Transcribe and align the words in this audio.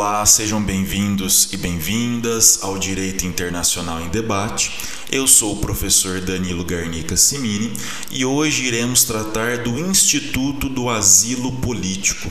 Olá, 0.00 0.24
sejam 0.24 0.62
bem-vindos 0.62 1.52
e 1.52 1.58
bem-vindas 1.58 2.60
ao 2.62 2.78
Direito 2.78 3.26
Internacional 3.26 4.00
em 4.00 4.08
Debate. 4.08 4.72
Eu 5.12 5.26
sou 5.26 5.52
o 5.52 5.58
professor 5.58 6.22
Danilo 6.22 6.64
Garnica 6.64 7.18
Simini 7.18 7.70
e 8.10 8.24
hoje 8.24 8.64
iremos 8.64 9.04
tratar 9.04 9.58
do 9.58 9.78
Instituto 9.78 10.70
do 10.70 10.88
Asilo 10.88 11.52
Político. 11.60 12.30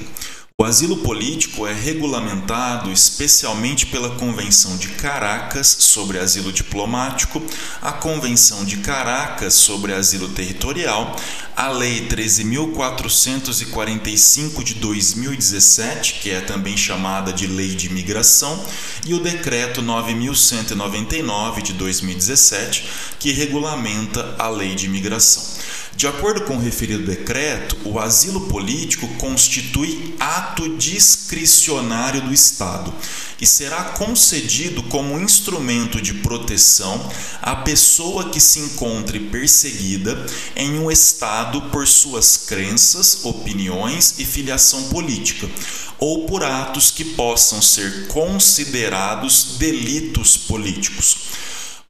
O 0.62 0.66
asilo 0.66 0.98
político 0.98 1.66
é 1.66 1.74
regulamentado 1.74 2.92
especialmente 2.92 3.86
pela 3.86 4.18
Convenção 4.18 4.76
de 4.76 4.90
Caracas 4.90 5.68
sobre 5.80 6.20
asilo 6.20 6.52
diplomático, 6.52 7.42
a 7.82 7.94
Convenção 7.94 8.66
de 8.66 8.76
Caracas 8.80 9.54
sobre 9.54 9.94
asilo 9.94 10.28
territorial, 10.28 11.16
a 11.56 11.70
Lei 11.70 12.10
13.445 12.10 14.62
de 14.62 14.74
2017, 14.74 16.16
que 16.16 16.30
é 16.30 16.42
também 16.42 16.76
chamada 16.76 17.32
de 17.32 17.48
Lei 17.48 17.74
de 17.74 17.88
Imigração, 17.88 18.62
e 19.06 19.14
o 19.14 19.22
Decreto 19.22 19.82
9.199 19.82 21.62
de 21.62 21.72
2017, 21.72 22.86
que 23.18 23.32
regulamenta 23.32 24.36
a 24.38 24.50
Lei 24.50 24.76
de 24.76 24.88
Imigração. 24.88 25.59
De 25.96 26.08
acordo 26.08 26.46
com 26.46 26.56
o 26.56 26.62
referido 26.62 27.06
decreto, 27.06 27.78
o 27.84 28.00
asilo 28.00 28.48
político 28.48 29.08
constitui 29.16 30.16
ato 30.20 30.78
discricionário 30.78 32.22
do 32.22 32.34
Estado 32.34 32.94
e 33.42 33.46
será 33.46 33.84
concedido 33.86 34.84
como 34.84 35.20
instrumento 35.20 36.02
de 36.02 36.14
proteção 36.16 37.10
à 37.42 37.56
pessoa 37.56 38.30
que 38.30 38.40
se 38.40 38.60
encontre 38.60 39.20
perseguida 39.20 40.26
em 40.56 40.80
um 40.80 40.92
Estado 40.92 41.62
por 41.64 41.88
suas 41.88 42.38
crenças, 42.38 43.20
opiniões 43.24 44.16
e 44.20 44.26
filiação 44.26 44.90
política, 44.90 45.50
ou 45.98 46.26
por 46.26 46.44
atos 46.44 46.92
que 46.92 47.04
possam 47.04 47.62
ser 47.62 48.08
considerados 48.08 49.58
delitos 49.58 50.38
políticos. 50.38 51.18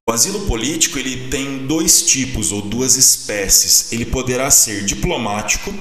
O 0.09 0.11
asilo 0.11 0.39
político 0.47 0.97
ele 0.97 1.27
tem 1.29 1.67
dois 1.67 2.01
tipos 2.01 2.51
ou 2.51 2.63
duas 2.63 2.95
espécies. 2.95 3.91
Ele 3.91 4.03
poderá 4.03 4.49
ser 4.49 4.83
diplomático 4.83 5.71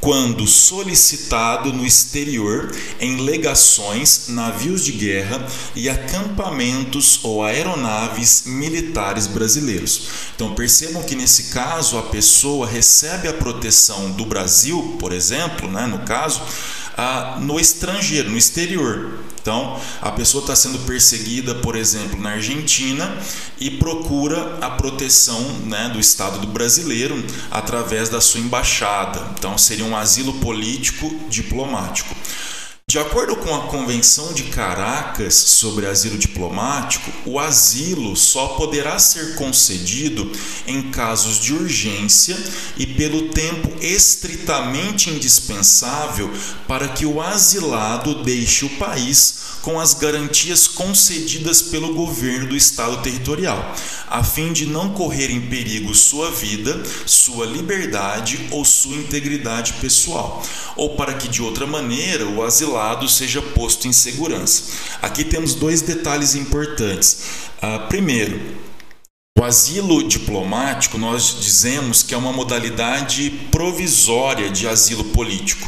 quando 0.00 0.46
solicitado 0.46 1.70
no 1.70 1.84
exterior 1.84 2.74
em 2.98 3.20
legações, 3.20 4.28
navios 4.28 4.82
de 4.86 4.92
guerra 4.92 5.46
e 5.76 5.90
acampamentos 5.90 7.20
ou 7.22 7.44
aeronaves 7.44 8.44
militares 8.46 9.26
brasileiros. 9.26 10.08
Então 10.34 10.54
percebam 10.54 11.02
que 11.02 11.14
nesse 11.14 11.52
caso 11.52 11.98
a 11.98 12.04
pessoa 12.04 12.66
recebe 12.66 13.28
a 13.28 13.34
proteção 13.34 14.12
do 14.12 14.24
Brasil, 14.24 14.96
por 14.98 15.12
exemplo, 15.12 15.70
né, 15.70 15.86
no 15.86 15.98
caso, 16.06 16.40
ah, 16.96 17.36
no 17.38 17.60
estrangeiro, 17.60 18.30
no 18.30 18.38
exterior. 18.38 19.33
Então, 19.44 19.78
a 20.00 20.10
pessoa 20.10 20.40
está 20.40 20.56
sendo 20.56 20.78
perseguida, 20.86 21.54
por 21.56 21.76
exemplo, 21.76 22.18
na 22.18 22.30
Argentina 22.30 23.14
e 23.60 23.72
procura 23.72 24.56
a 24.62 24.70
proteção 24.70 25.38
né, 25.66 25.90
do 25.90 26.00
Estado 26.00 26.38
do 26.38 26.46
brasileiro 26.46 27.22
através 27.50 28.08
da 28.08 28.22
sua 28.22 28.40
embaixada. 28.40 29.20
Então, 29.38 29.58
seria 29.58 29.84
um 29.84 29.94
asilo 29.94 30.32
político 30.40 31.14
diplomático. 31.28 32.16
De 32.94 33.00
acordo 33.00 33.34
com 33.34 33.52
a 33.52 33.62
Convenção 33.62 34.32
de 34.32 34.44
Caracas 34.44 35.34
sobre 35.34 35.84
asilo 35.84 36.16
diplomático, 36.16 37.10
o 37.26 37.40
asilo 37.40 38.14
só 38.14 38.50
poderá 38.50 39.00
ser 39.00 39.34
concedido 39.34 40.30
em 40.64 40.92
casos 40.92 41.40
de 41.40 41.52
urgência 41.52 42.36
e 42.76 42.86
pelo 42.86 43.30
tempo 43.30 43.68
estritamente 43.80 45.10
indispensável 45.10 46.32
para 46.68 46.86
que 46.86 47.04
o 47.04 47.20
asilado 47.20 48.22
deixe 48.22 48.64
o 48.64 48.70
país 48.76 49.53
com 49.64 49.80
as 49.80 49.94
garantias 49.94 50.68
concedidas 50.68 51.62
pelo 51.62 51.94
governo 51.94 52.48
do 52.48 52.56
estado 52.56 53.02
territorial, 53.02 53.74
a 54.08 54.22
fim 54.22 54.52
de 54.52 54.66
não 54.66 54.90
correr 54.90 55.30
em 55.30 55.40
perigo 55.40 55.94
sua 55.94 56.30
vida, 56.30 56.82
sua 57.06 57.46
liberdade 57.46 58.46
ou 58.50 58.62
sua 58.62 58.94
integridade 58.94 59.72
pessoal, 59.80 60.42
ou 60.76 60.96
para 60.96 61.14
que 61.14 61.28
de 61.28 61.40
outra 61.40 61.66
maneira 61.66 62.26
o 62.26 62.42
asilado 62.42 63.08
seja 63.08 63.40
posto 63.40 63.88
em 63.88 63.92
segurança. 63.92 64.64
Aqui 65.00 65.24
temos 65.24 65.54
dois 65.54 65.80
detalhes 65.80 66.34
importantes. 66.34 67.22
Uh, 67.56 67.88
primeiro, 67.88 68.38
o 69.38 69.42
asilo 69.42 70.06
diplomático, 70.06 70.98
nós 70.98 71.40
dizemos 71.40 72.02
que 72.02 72.12
é 72.12 72.18
uma 72.18 72.34
modalidade 72.34 73.30
provisória 73.50 74.50
de 74.50 74.68
asilo 74.68 75.04
político. 75.04 75.66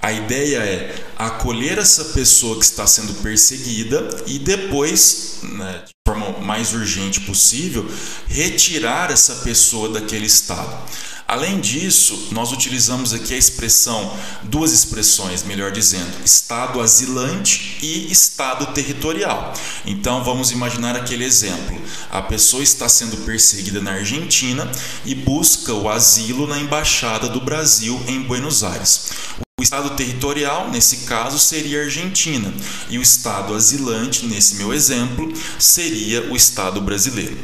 A 0.00 0.12
ideia 0.12 0.58
é 0.58 1.04
acolher 1.16 1.78
essa 1.78 2.04
pessoa 2.06 2.56
que 2.56 2.64
está 2.64 2.86
sendo 2.86 3.14
perseguida 3.14 4.08
e 4.26 4.38
depois, 4.38 5.40
né, 5.42 5.82
de 5.86 5.92
forma 6.06 6.38
mais 6.38 6.72
urgente 6.72 7.20
possível, 7.22 7.88
retirar 8.28 9.10
essa 9.10 9.36
pessoa 9.36 9.88
daquele 9.88 10.26
estado. 10.26 10.76
Além 11.26 11.60
disso, 11.60 12.28
nós 12.30 12.52
utilizamos 12.52 13.12
aqui 13.12 13.34
a 13.34 13.36
expressão, 13.36 14.16
duas 14.44 14.72
expressões, 14.72 15.42
melhor 15.42 15.72
dizendo, 15.72 16.24
estado 16.24 16.80
asilante 16.80 17.76
e 17.82 18.10
estado 18.10 18.72
territorial. 18.72 19.52
Então 19.84 20.24
vamos 20.24 20.52
imaginar 20.52 20.96
aquele 20.96 21.24
exemplo. 21.24 21.78
A 22.10 22.22
pessoa 22.22 22.62
está 22.62 22.88
sendo 22.88 23.18
perseguida 23.26 23.82
na 23.82 23.92
Argentina 23.92 24.70
e 25.04 25.14
busca 25.14 25.74
o 25.74 25.90
asilo 25.90 26.46
na 26.46 26.58
embaixada 26.58 27.28
do 27.28 27.42
Brasil 27.42 28.00
em 28.06 28.22
Buenos 28.22 28.64
Aires. 28.64 29.10
O 29.58 29.62
estado 29.62 29.90
territorial, 29.96 30.70
nesse 30.70 30.98
caso, 30.98 31.36
seria 31.36 31.80
a 31.80 31.84
Argentina, 31.86 32.54
e 32.88 32.96
o 32.96 33.02
estado 33.02 33.54
asilante, 33.54 34.24
nesse 34.24 34.54
meu 34.54 34.72
exemplo, 34.72 35.32
seria 35.58 36.30
o 36.30 36.36
estado 36.36 36.80
brasileiro. 36.80 37.36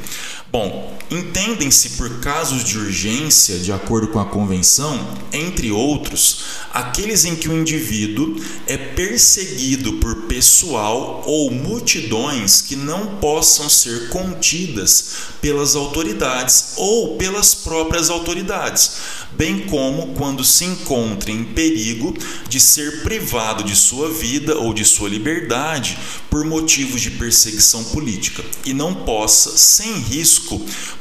Bom, 0.54 0.96
entendem-se 1.10 1.90
por 1.96 2.20
casos 2.20 2.62
de 2.62 2.78
urgência, 2.78 3.58
de 3.58 3.72
acordo 3.72 4.06
com 4.06 4.20
a 4.20 4.24
convenção, 4.24 5.04
entre 5.32 5.72
outros, 5.72 6.44
aqueles 6.72 7.24
em 7.24 7.34
que 7.34 7.48
o 7.48 7.58
indivíduo 7.58 8.36
é 8.68 8.76
perseguido 8.76 9.94
por 9.94 10.14
pessoal 10.28 11.24
ou 11.26 11.50
multidões 11.50 12.60
que 12.60 12.76
não 12.76 13.16
possam 13.16 13.68
ser 13.68 14.08
contidas 14.10 15.16
pelas 15.40 15.74
autoridades 15.74 16.74
ou 16.76 17.16
pelas 17.16 17.52
próprias 17.52 18.08
autoridades, 18.08 18.92
bem 19.36 19.66
como 19.66 20.14
quando 20.14 20.44
se 20.44 20.64
encontre 20.64 21.32
em 21.32 21.44
perigo 21.44 22.14
de 22.48 22.60
ser 22.60 23.02
privado 23.02 23.64
de 23.64 23.74
sua 23.74 24.08
vida 24.10 24.56
ou 24.58 24.72
de 24.72 24.84
sua 24.84 25.08
liberdade 25.08 25.98
por 26.30 26.44
motivos 26.44 27.00
de 27.00 27.10
perseguição 27.12 27.84
política 27.84 28.44
e 28.64 28.72
não 28.72 28.94
possa, 28.94 29.56
sem 29.56 29.98
risco, 29.98 30.60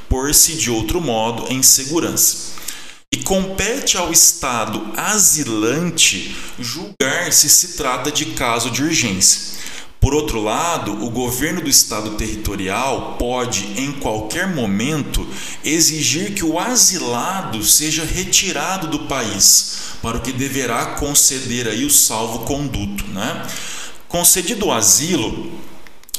pôr-se 0.09 0.53
de 0.53 0.69
outro 0.69 0.99
modo 0.99 1.51
em 1.51 1.61
segurança. 1.61 2.53
E 3.11 3.17
compete 3.17 3.95
ao 3.95 4.11
Estado 4.11 4.91
asilante 4.97 6.35
julgar 6.59 7.31
se 7.31 7.47
se 7.47 7.77
trata 7.77 8.11
de 8.11 8.25
caso 8.27 8.71
de 8.71 8.83
urgência. 8.83 9.53
Por 10.03 10.13
outro 10.13 10.43
lado, 10.43 10.91
o 11.01 11.09
governo 11.09 11.61
do 11.61 11.69
Estado 11.69 12.17
territorial 12.17 13.15
pode, 13.17 13.79
em 13.81 13.93
qualquer 13.93 14.53
momento, 14.53 15.25
exigir 15.63 16.33
que 16.33 16.43
o 16.43 16.59
asilado 16.59 17.63
seja 17.63 18.03
retirado 18.03 18.87
do 18.87 19.07
país, 19.07 19.93
para 20.01 20.17
o 20.17 20.19
que 20.19 20.33
deverá 20.33 20.87
conceder 20.97 21.69
aí 21.69 21.85
o 21.85 21.89
salvo-conduto. 21.89 23.07
Né? 23.07 23.47
Concedido 24.09 24.65
o 24.65 24.73
asilo, 24.73 25.53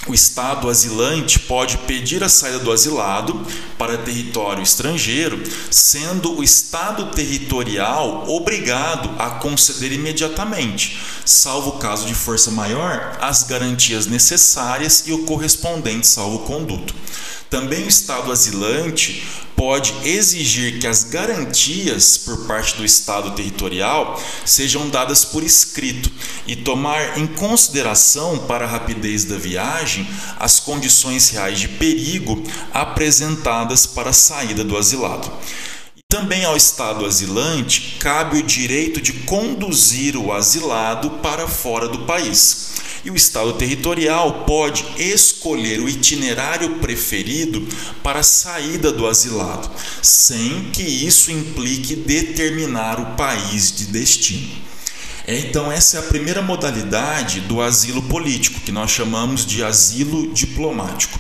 o 0.06 0.14
Estado 0.14 0.68
asilante 0.68 1.38
pode 1.38 1.78
pedir 1.78 2.22
a 2.22 2.28
saída 2.28 2.58
do 2.58 2.70
asilado 2.70 3.46
para 3.78 3.98
território 3.98 4.62
estrangeiro, 4.62 5.42
sendo 5.70 6.38
o 6.38 6.42
Estado 6.42 7.06
territorial 7.06 8.24
obrigado 8.28 9.10
a 9.18 9.30
conceder 9.30 9.92
imediatamente, 9.92 11.00
salvo 11.24 11.72
caso 11.72 12.06
de 12.06 12.14
força 12.14 12.50
maior, 12.50 13.16
as 13.20 13.44
garantias 13.44 14.06
necessárias 14.06 15.04
e 15.06 15.12
o 15.12 15.24
correspondente 15.24 16.06
salvo-conduto. 16.06 16.94
Também 17.48 17.84
o 17.84 17.88
Estado 17.88 18.30
asilante 18.30 19.22
pode 19.64 19.94
exigir 20.06 20.78
que 20.78 20.86
as 20.86 21.04
garantias 21.04 22.18
por 22.18 22.46
parte 22.46 22.76
do 22.76 22.84
Estado 22.84 23.30
territorial 23.30 24.22
sejam 24.44 24.90
dadas 24.90 25.24
por 25.24 25.42
escrito 25.42 26.12
e 26.46 26.54
tomar 26.54 27.16
em 27.18 27.26
consideração 27.26 28.40
para 28.40 28.66
a 28.66 28.68
rapidez 28.68 29.24
da 29.24 29.38
viagem 29.38 30.06
as 30.38 30.60
condições 30.60 31.30
reais 31.30 31.58
de 31.60 31.68
perigo 31.68 32.44
apresentadas 32.74 33.86
para 33.86 34.10
a 34.10 34.12
saída 34.12 34.62
do 34.62 34.76
asilado. 34.76 35.32
Também 36.10 36.44
ao 36.44 36.58
Estado 36.58 37.06
asilante 37.06 37.96
cabe 37.98 38.40
o 38.40 38.42
direito 38.42 39.00
de 39.00 39.14
conduzir 39.14 40.14
o 40.14 40.30
asilado 40.30 41.08
para 41.22 41.48
fora 41.48 41.88
do 41.88 42.00
país 42.00 42.74
e 43.04 43.10
o 43.10 43.16
Estado 43.16 43.52
territorial 43.54 44.44
pode 44.44 44.84
escolher 44.98 45.80
o 45.80 45.88
itinerário 45.88 46.76
preferido 46.76 47.66
para 48.02 48.20
a 48.20 48.24
saída 48.24 48.90
do 48.90 49.06
asilado, 49.06 49.70
sem 50.00 50.70
que 50.72 50.82
isso 50.82 51.30
implique 51.30 51.94
determinar 51.94 52.98
o 53.00 53.16
país 53.16 53.70
de 53.76 53.86
destino. 53.86 54.64
É, 55.26 55.38
então, 55.38 55.72
essa 55.72 55.96
é 55.96 56.00
a 56.00 56.02
primeira 56.02 56.42
modalidade 56.42 57.40
do 57.40 57.62
asilo 57.62 58.02
político, 58.02 58.60
que 58.60 58.70
nós 58.70 58.90
chamamos 58.90 59.46
de 59.46 59.64
asilo 59.64 60.32
diplomático. 60.34 61.18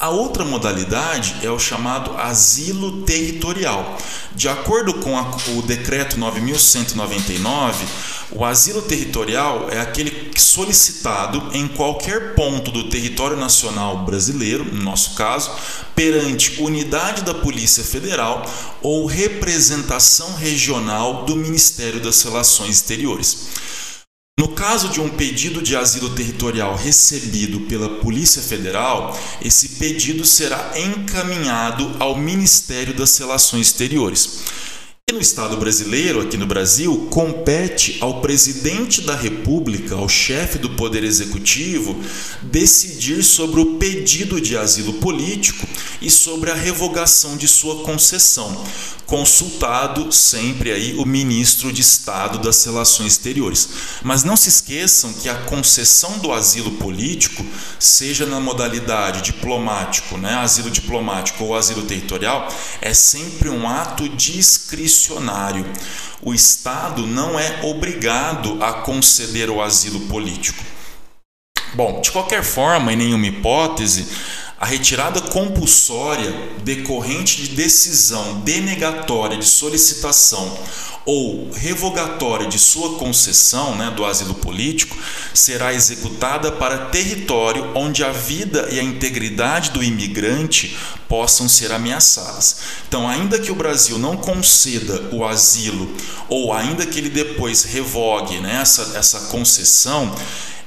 A 0.00 0.08
outra 0.08 0.46
modalidade 0.46 1.36
é 1.42 1.50
o 1.50 1.58
chamado 1.58 2.16
asilo 2.16 3.02
territorial. 3.02 3.98
De 4.34 4.48
acordo 4.48 4.94
com 4.94 5.18
a, 5.18 5.30
o 5.48 5.60
decreto 5.60 6.18
9199, 6.18 7.84
o 8.30 8.42
asilo 8.42 8.80
territorial 8.80 9.68
é 9.70 9.78
aquele 9.78 10.30
solicitado 10.38 11.50
em 11.52 11.68
qualquer 11.68 12.34
ponto 12.34 12.70
do 12.70 12.88
território 12.88 13.36
nacional 13.36 13.98
brasileiro, 14.06 14.64
no 14.64 14.82
nosso 14.82 15.16
caso, 15.16 15.50
perante 15.94 16.62
unidade 16.62 17.20
da 17.20 17.34
Polícia 17.34 17.84
Federal 17.84 18.42
ou 18.80 19.04
representação 19.04 20.34
regional 20.34 21.26
do 21.26 21.36
Ministério 21.36 22.00
das 22.00 22.22
Relações 22.22 22.76
Exteriores. 22.76 23.48
No 24.40 24.48
caso 24.48 24.88
de 24.88 25.02
um 25.02 25.10
pedido 25.10 25.60
de 25.60 25.76
asilo 25.76 26.08
territorial 26.14 26.74
recebido 26.74 27.60
pela 27.68 27.96
Polícia 27.96 28.40
Federal, 28.40 29.14
esse 29.42 29.68
pedido 29.76 30.24
será 30.24 30.72
encaminhado 30.78 31.94
ao 31.98 32.16
Ministério 32.16 32.94
das 32.94 33.18
Relações 33.18 33.66
Exteriores. 33.66 34.40
No 35.12 35.20
Estado 35.20 35.56
brasileiro, 35.56 36.20
aqui 36.20 36.36
no 36.36 36.46
Brasil, 36.46 37.08
compete 37.10 37.98
ao 38.00 38.20
presidente 38.20 39.00
da 39.00 39.14
República, 39.14 39.96
ao 39.96 40.08
chefe 40.08 40.56
do 40.56 40.70
Poder 40.70 41.02
Executivo, 41.02 42.00
decidir 42.42 43.24
sobre 43.24 43.60
o 43.60 43.74
pedido 43.74 44.40
de 44.40 44.56
asilo 44.56 44.94
político 44.94 45.66
e 46.00 46.08
sobre 46.08 46.50
a 46.50 46.54
revogação 46.54 47.36
de 47.36 47.48
sua 47.48 47.82
concessão, 47.82 48.64
consultado 49.04 50.12
sempre 50.12 50.70
aí 50.70 50.94
o 50.96 51.04
ministro 51.04 51.72
de 51.72 51.80
Estado 51.80 52.38
das 52.38 52.64
Relações 52.64 53.12
Exteriores. 53.12 53.68
Mas 54.02 54.22
não 54.22 54.36
se 54.36 54.48
esqueçam 54.48 55.12
que 55.12 55.28
a 55.28 55.34
concessão 55.34 56.18
do 56.18 56.32
asilo 56.32 56.70
político, 56.72 57.44
seja 57.80 58.24
na 58.24 58.38
modalidade 58.38 59.22
diplomático, 59.22 60.16
né, 60.16 60.34
asilo 60.34 60.70
diplomático 60.70 61.42
ou 61.42 61.56
asilo 61.56 61.82
territorial, 61.82 62.48
é 62.80 62.94
sempre 62.94 63.48
um 63.48 63.68
ato 63.68 64.08
discricionário. 64.08 64.99
O 66.22 66.34
Estado 66.34 67.06
não 67.06 67.38
é 67.38 67.60
obrigado 67.62 68.62
a 68.62 68.72
conceder 68.72 69.48
o 69.48 69.62
asilo 69.62 70.00
político. 70.00 70.62
Bom, 71.74 72.00
de 72.00 72.10
qualquer 72.10 72.42
forma, 72.42 72.92
em 72.92 72.96
nenhuma 72.96 73.26
hipótese, 73.26 74.06
a 74.60 74.66
retirada 74.66 75.22
compulsória 75.22 76.30
decorrente 76.62 77.40
de 77.40 77.56
decisão 77.56 78.40
denegatória 78.40 79.38
de 79.38 79.46
solicitação 79.46 80.54
ou 81.06 81.50
revogatória 81.50 82.46
de 82.46 82.58
sua 82.58 82.98
concessão 82.98 83.74
né, 83.74 83.90
do 83.96 84.04
asilo 84.04 84.34
político 84.34 84.94
será 85.32 85.72
executada 85.72 86.52
para 86.52 86.86
território 86.86 87.72
onde 87.74 88.04
a 88.04 88.12
vida 88.12 88.68
e 88.70 88.78
a 88.78 88.82
integridade 88.82 89.70
do 89.70 89.82
imigrante 89.82 90.76
possam 91.08 91.48
ser 91.48 91.72
ameaçadas. 91.72 92.58
Então, 92.86 93.08
ainda 93.08 93.38
que 93.38 93.50
o 93.50 93.54
Brasil 93.54 93.98
não 93.98 94.14
conceda 94.14 95.08
o 95.10 95.24
asilo 95.24 95.90
ou 96.28 96.52
ainda 96.52 96.84
que 96.84 96.98
ele 96.98 97.08
depois 97.08 97.64
revogue 97.64 98.38
né, 98.40 98.60
essa, 98.60 98.92
essa 98.94 99.20
concessão, 99.28 100.14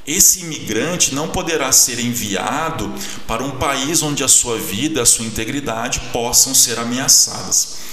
esse 0.06 0.42
imigrante 0.42 1.16
não 1.16 1.28
poderá 1.28 1.72
ser 1.72 2.00
enviado 2.00 2.94
para 3.28 3.44
um 3.44 3.52
país 3.52 4.02
onde 4.02 4.24
a 4.24 4.28
sua 4.28 4.58
vida, 4.58 5.02
a 5.02 5.06
sua 5.06 5.26
integridade 5.26 6.00
possam 6.12 6.54
ser 6.54 6.78
ameaçadas. 6.78 7.84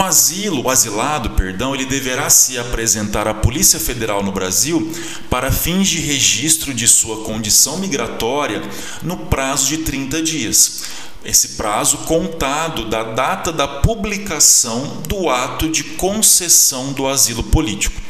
O 0.00 0.02
asilo, 0.02 0.62
o 0.62 0.70
asilado, 0.70 1.30
perdão, 1.30 1.74
ele 1.74 1.84
deverá 1.84 2.28
se 2.28 2.58
apresentar 2.58 3.28
à 3.28 3.34
Polícia 3.34 3.78
Federal 3.78 4.22
no 4.22 4.32
Brasil 4.32 4.90
para 5.30 5.52
fins 5.52 5.88
de 5.88 6.00
registro 6.00 6.74
de 6.74 6.88
sua 6.88 7.22
condição 7.24 7.78
migratória 7.78 8.62
no 9.02 9.16
prazo 9.16 9.68
de 9.68 9.78
30 9.78 10.22
dias. 10.22 10.82
Esse 11.24 11.50
prazo 11.50 11.98
contado 11.98 12.86
da 12.90 13.04
data 13.04 13.52
da 13.52 13.68
publicação 13.68 15.02
do 15.06 15.28
ato 15.30 15.68
de 15.68 15.84
concessão 15.84 16.92
do 16.92 17.06
asilo 17.06 17.44
político. 17.44 18.01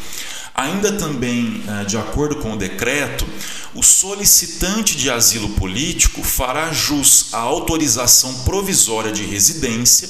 Ainda 0.55 0.93
também, 0.93 1.63
eh, 1.67 1.85
de 1.85 1.97
acordo 1.97 2.37
com 2.37 2.53
o 2.53 2.57
decreto, 2.57 3.27
o 3.75 3.83
solicitante 3.83 4.97
de 4.97 5.11
asilo 5.11 5.49
político 5.51 6.23
fará 6.23 6.71
jus 6.71 7.33
à 7.33 7.39
autorização 7.39 8.33
provisória 8.45 9.11
de 9.11 9.25
residência 9.25 10.09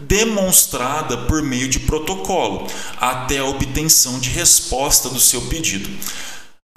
demonstrada 0.00 1.16
por 1.16 1.42
meio 1.42 1.68
de 1.68 1.80
protocolo, 1.80 2.66
até 2.98 3.38
a 3.38 3.44
obtenção 3.44 4.18
de 4.18 4.30
resposta 4.30 5.08
do 5.08 5.20
seu 5.20 5.42
pedido. 5.42 5.88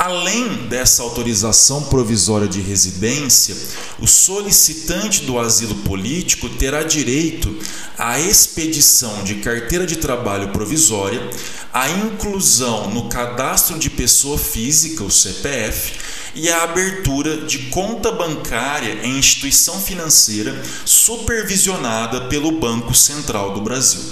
Além 0.06 0.68
dessa 0.68 1.02
autorização 1.02 1.82
provisória 1.86 2.48
de 2.48 2.62
residência, 2.62 3.58
o 3.98 4.06
solicitante 4.06 5.22
do 5.22 5.40
asilo 5.40 5.74
político 5.78 6.48
terá 6.48 6.84
direito 6.84 7.58
à 7.98 8.20
expedição 8.20 9.24
de 9.24 9.38
carteira 9.38 9.84
de 9.84 9.96
trabalho 9.96 10.50
provisória, 10.50 11.28
à 11.74 11.90
inclusão 11.90 12.92
no 12.92 13.10
cadastro 13.10 13.80
de 13.80 13.90
pessoa 13.90 14.38
física, 14.38 15.04
o 15.04 15.10
CPF, 15.10 15.94
e 16.36 16.52
a 16.52 16.62
abertura 16.62 17.38
de 17.38 17.58
conta 17.70 18.12
bancária 18.12 19.00
em 19.04 19.18
instituição 19.18 19.82
financeira 19.82 20.56
supervisionada 20.86 22.28
pelo 22.28 22.52
Banco 22.52 22.94
Central 22.94 23.56
do 23.56 23.62
Brasil. 23.62 24.04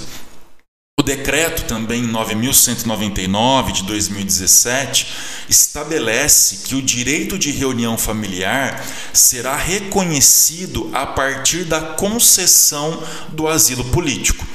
Decreto 1.04 1.64
também 1.66 2.02
9199 2.02 3.72
de 3.72 3.82
2017 3.84 5.06
estabelece 5.50 6.60
que 6.64 6.74
o 6.74 6.80
direito 6.80 7.38
de 7.38 7.50
reunião 7.50 7.98
familiar 7.98 8.82
será 9.12 9.54
reconhecido 9.54 10.90
a 10.94 11.04
partir 11.04 11.64
da 11.64 11.80
concessão 11.80 13.02
do 13.28 13.46
asilo 13.46 13.84
político 13.84 14.46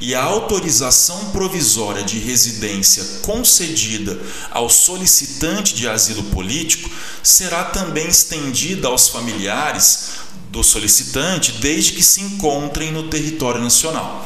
e 0.00 0.14
a 0.14 0.22
autorização 0.22 1.32
provisória 1.32 2.04
de 2.04 2.20
residência 2.20 3.02
concedida 3.22 4.16
ao 4.52 4.68
solicitante 4.68 5.74
de 5.74 5.88
asilo 5.88 6.22
político 6.24 6.88
será 7.20 7.64
também 7.64 8.06
estendida 8.06 8.86
aos 8.86 9.08
familiares 9.08 10.10
do 10.50 10.62
solicitante 10.62 11.52
desde 11.52 11.92
que 11.92 12.02
se 12.02 12.20
encontrem 12.20 12.92
no 12.92 13.08
território 13.08 13.60
nacional. 13.60 14.24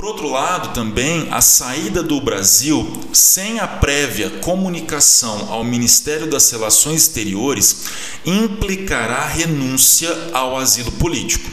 Por 0.00 0.06
outro 0.06 0.30
lado, 0.30 0.72
também 0.72 1.28
a 1.30 1.42
saída 1.42 2.02
do 2.02 2.22
Brasil 2.22 2.90
sem 3.12 3.60
a 3.60 3.68
prévia 3.68 4.30
comunicação 4.30 5.52
ao 5.52 5.62
Ministério 5.62 6.26
das 6.26 6.50
Relações 6.50 7.02
Exteriores 7.02 7.82
implicará 8.24 9.26
renúncia 9.26 10.08
ao 10.32 10.56
asilo 10.56 10.90
político. 10.92 11.50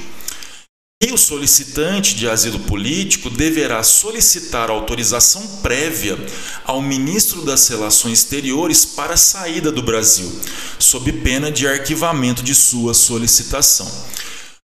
E 1.04 1.12
o 1.12 1.18
solicitante 1.18 2.16
de 2.16 2.30
asilo 2.30 2.60
político 2.60 3.30
deverá 3.30 3.84
solicitar 3.84 4.70
autorização 4.70 5.46
prévia 5.62 6.18
ao 6.64 6.82
ministro 6.82 7.42
das 7.42 7.68
Relações 7.68 8.20
Exteriores 8.20 8.86
para 8.86 9.16
a 9.16 9.18
saída 9.18 9.74
do 9.74 9.84
Brasil, 9.84 10.32
sob 10.80 11.12
pena 11.12 11.52
de 11.52 11.68
arquivamento 11.68 12.42
de 12.42 12.56
sua 12.56 12.94
solicitação. 12.94 13.92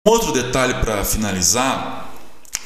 Outro 0.07 0.31
detalhe 0.31 0.75
para 0.75 1.03
finalizar 1.07 2.02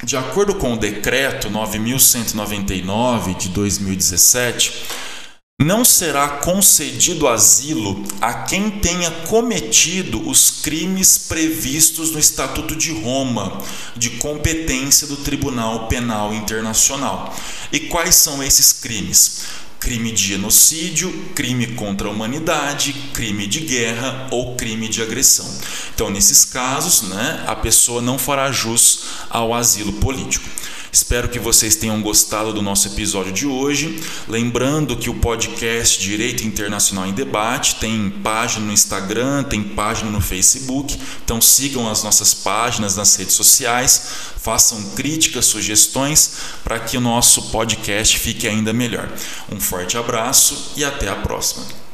de 0.05 0.17
acordo 0.17 0.55
com 0.55 0.75
o 0.75 0.79
decreto 0.79 1.49
9199 1.51 3.35
de 3.35 3.49
2017, 3.49 4.85
não 5.59 5.87
será 5.87 6.29
concedido 6.29 7.27
asilo 7.27 8.05
a 8.21 8.35
quem 8.45 8.71
tenha 8.71 9.11
cometido 9.27 10.29
os 10.29 10.61
crimes 10.61 11.17
previstos 11.17 12.11
no 12.11 12.19
Estatuto 12.19 12.77
de 12.77 12.93
Roma, 12.93 13.63
de 13.97 14.11
competência 14.11 15.07
do 15.07 15.17
Tribunal 15.17 15.89
Penal 15.89 16.35
Internacional. 16.35 17.35
E 17.73 17.81
quais 17.81 18.17
são 18.17 18.43
esses 18.43 18.71
crimes? 18.71 19.45
Crime 19.87 20.11
de 20.11 20.21
genocídio, 20.21 21.13
crime 21.33 21.69
contra 21.69 22.09
a 22.09 22.11
humanidade, 22.11 22.93
crime 23.15 23.47
de 23.47 23.61
guerra 23.61 24.27
ou 24.33 24.57
crime 24.57 24.89
de 24.89 25.01
agressão. 25.01 25.47
Então, 25.95 26.11
nesses 26.11 26.45
casos, 26.45 27.03
né, 27.03 27.45
a 27.47 27.55
pessoa 27.55 28.03
não 28.03 28.19
fará 28.19 28.51
jus 28.51 29.05
ao 29.31 29.55
asilo 29.55 29.93
político. 29.93 30.45
Espero 30.97 31.29
que 31.29 31.39
vocês 31.39 31.77
tenham 31.77 32.01
gostado 32.01 32.55
do 32.55 32.63
nosso 32.63 32.89
episódio 32.89 33.31
de 33.31 33.47
hoje. 33.47 34.01
Lembrando 34.27 34.97
que 34.97 35.11
o 35.11 35.15
podcast 35.15 36.01
Direito 36.01 36.43
Internacional 36.47 37.07
em 37.07 37.13
Debate 37.13 37.75
tem 37.75 38.09
página 38.09 38.65
no 38.65 38.73
Instagram, 38.73 39.45
tem 39.45 39.63
página 39.63 40.11
no 40.11 40.23
Facebook. 40.23 40.99
Então 41.23 41.39
sigam 41.39 41.87
as 41.87 42.03
nossas 42.03 42.33
páginas 42.33 42.97
nas 42.97 43.15
redes 43.15 43.35
sociais, 43.35 44.11
façam 44.39 44.83
críticas, 44.95 45.45
sugestões 45.45 46.39
para 46.65 46.81
que 46.81 46.97
o 46.97 47.01
nosso 47.03 47.51
podcast 47.51 48.19
fique 48.19 48.49
ainda 48.49 48.73
melhor. 48.73 49.07
Um 49.53 49.61
forte 49.61 49.99
abraço 49.99 50.73
e 50.79 50.83
até 50.83 51.11
a 51.11 51.17
próxima. 51.17 51.86